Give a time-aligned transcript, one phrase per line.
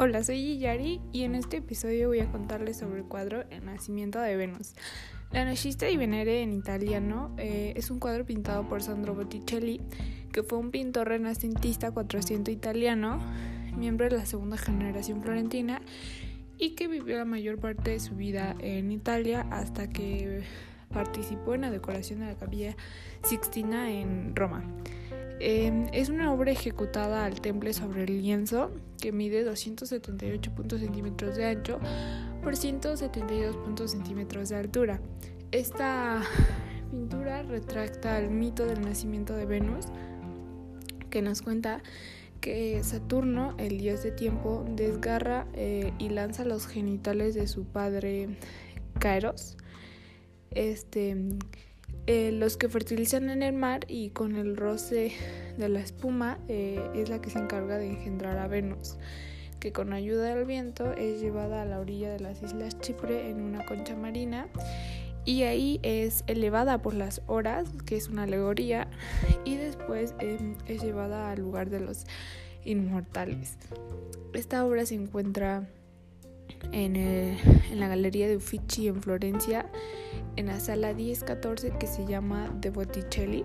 [0.00, 4.20] Hola, soy Yari y en este episodio voy a contarles sobre el cuadro El nacimiento
[4.20, 4.74] de Venus.
[5.32, 9.80] La Nascita di Venere en italiano eh, es un cuadro pintado por Sandro Botticelli,
[10.30, 13.18] que fue un pintor renacentista 400 italiano,
[13.76, 15.82] miembro de la segunda generación florentina
[16.58, 20.44] y que vivió la mayor parte de su vida en Italia hasta que
[20.92, 22.76] participó en la decoración de la capilla
[23.24, 24.62] Sixtina en Roma.
[25.40, 28.70] Em, es una obra ejecutada al temple sobre el lienzo
[29.00, 31.78] que mide 278 centímetros de ancho
[32.42, 35.00] por 172 centímetros de altura.
[35.52, 36.22] Esta
[36.90, 39.86] pintura retracta el mito del nacimiento de Venus
[41.10, 41.82] que nos cuenta
[42.40, 48.36] que Saturno, el dios de tiempo, desgarra eh, y lanza los genitales de su padre
[48.98, 49.56] Kairos.
[50.50, 51.16] Este
[52.08, 55.12] eh, los que fertilizan en el mar y con el roce
[55.58, 58.96] de la espuma eh, es la que se encarga de engendrar a Venus,
[59.60, 63.42] que con ayuda del viento es llevada a la orilla de las islas Chipre en
[63.42, 64.48] una concha marina
[65.26, 68.88] y ahí es elevada por las horas, que es una alegoría,
[69.44, 72.06] y después em, es llevada al lugar de los
[72.64, 73.58] inmortales.
[74.32, 75.68] Esta obra se encuentra
[76.72, 79.66] en, en la Galería de Uffizi en Florencia
[80.36, 83.44] en la sala 1014 que se llama De Botticelli.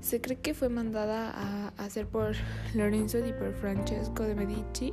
[0.00, 2.34] Se cree que fue mandada a hacer por
[2.74, 4.92] Lorenzo di Francesco de Medici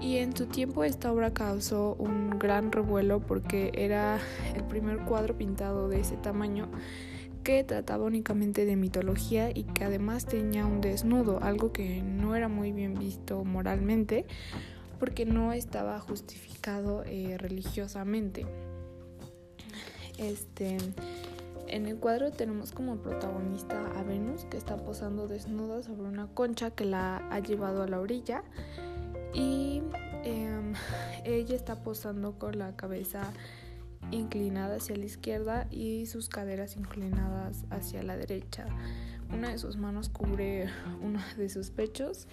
[0.00, 4.18] y en su tiempo esta obra causó un gran revuelo porque era
[4.54, 6.68] el primer cuadro pintado de ese tamaño
[7.42, 12.48] que trataba únicamente de mitología y que además tenía un desnudo, algo que no era
[12.48, 14.26] muy bien visto moralmente
[15.02, 18.46] porque no estaba justificado eh, religiosamente.
[20.16, 20.76] Este,
[21.66, 26.70] en el cuadro tenemos como protagonista a Venus que está posando desnuda sobre una concha
[26.70, 28.44] que la ha llevado a la orilla
[29.34, 29.82] y
[30.22, 30.74] em,
[31.24, 33.32] ella está posando con la cabeza
[34.12, 38.66] inclinada hacia la izquierda y sus caderas inclinadas hacia la derecha.
[39.34, 40.68] Una de sus manos cubre
[41.02, 42.28] uno de sus pechos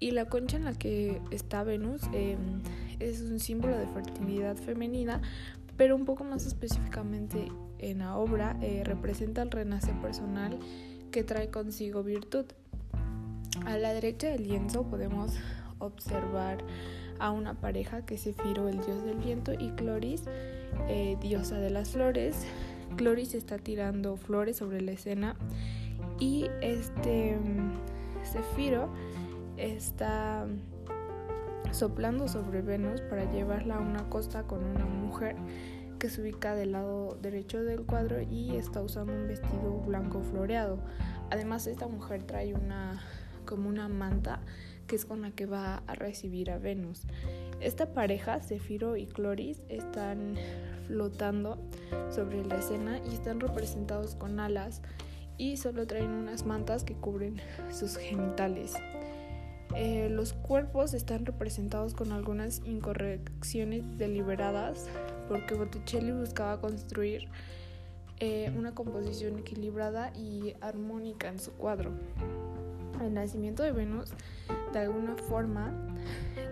[0.00, 2.60] y la concha en la que está Venus em,
[3.00, 5.20] es un símbolo de fertilidad femenina
[5.76, 10.58] pero un poco más específicamente en la obra eh, representa el renacer personal
[11.10, 12.46] que trae consigo virtud.
[13.66, 15.32] A la derecha del lienzo podemos
[15.78, 16.58] observar
[17.18, 20.24] a una pareja que es Cefiro, el dios del viento, y Cloris,
[20.88, 22.46] eh, diosa de las flores.
[22.96, 25.36] Cloris está tirando flores sobre la escena
[26.20, 27.36] y este
[28.24, 28.92] Cefiro
[29.56, 30.46] está
[31.72, 35.36] soplando sobre Venus para llevarla a una costa con una mujer
[35.98, 40.78] que se ubica del lado derecho del cuadro y está usando un vestido blanco floreado.
[41.30, 43.02] Además esta mujer trae una
[43.46, 44.40] como una manta
[44.86, 47.02] que es con la que va a recibir a Venus.
[47.60, 50.36] Esta pareja, Cefiro y Cloris, están
[50.86, 51.58] flotando
[52.10, 54.82] sobre la escena y están representados con alas
[55.38, 57.40] y solo traen unas mantas que cubren
[57.72, 58.74] sus genitales.
[59.76, 64.86] Eh, los cuerpos están representados con algunas incorrecciones deliberadas
[65.28, 67.28] porque Botticelli buscaba construir
[68.20, 71.90] eh, una composición equilibrada y armónica en su cuadro.
[73.02, 74.12] El nacimiento de Venus,
[74.72, 75.72] de alguna forma,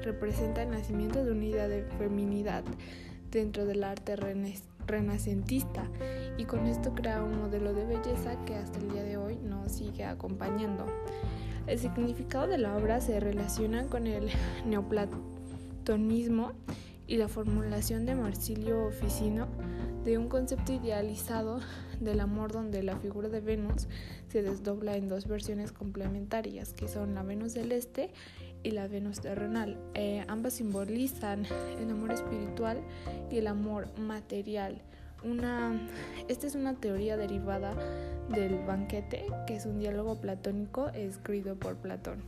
[0.02, 2.64] representa el nacimiento de una idea de feminidad
[3.30, 4.16] dentro del arte
[4.86, 5.88] renacentista
[6.36, 9.70] y con esto crea un modelo de belleza que hasta el día de hoy nos
[9.70, 10.84] sigue acompañando.
[11.66, 14.28] El significado de la obra se relaciona con el
[14.66, 16.52] neoplatonismo
[17.06, 19.46] y la formulación de Marsilio Ficino
[20.04, 21.60] de un concepto idealizado
[22.00, 23.86] del amor donde la figura de Venus
[24.28, 28.10] se desdobla en dos versiones complementarias, que son la Venus celeste
[28.62, 29.78] y la Venus terrenal.
[29.94, 31.46] Eh, ambas simbolizan
[31.78, 32.80] el amor espiritual
[33.30, 34.82] y el amor material.
[35.24, 35.80] Una,
[36.28, 37.74] esta es una teoría derivada
[38.28, 42.22] del banquete, que es un diálogo platónico escrito por Platón.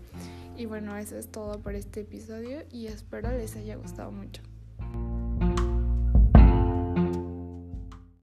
[0.56, 4.42] Y bueno, eso es todo por este episodio y espero les haya gustado mucho.